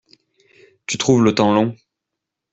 [0.87, 1.75] Tu trouves le temps long.